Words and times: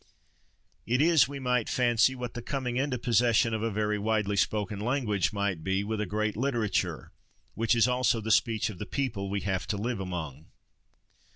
It 0.87 0.99
is, 0.99 1.27
we 1.27 1.37
might 1.39 1.69
fancy, 1.69 2.15
what 2.15 2.33
the 2.33 2.41
coming 2.41 2.75
into 2.77 2.97
possession 2.97 3.53
of 3.53 3.61
a 3.61 3.69
very 3.69 3.99
widely 3.99 4.35
spoken 4.35 4.79
language 4.79 5.31
might 5.31 5.63
be, 5.63 5.83
with 5.83 6.01
a 6.01 6.07
great 6.07 6.35
literature, 6.35 7.11
which 7.53 7.75
is 7.75 7.87
also 7.87 8.19
the 8.19 8.31
speech 8.31 8.71
of 8.71 8.79
the 8.79 8.87
people 8.87 9.29
we 9.29 9.41
have 9.41 9.67
to 9.67 9.77
live 9.77 9.99
among. 9.99 10.47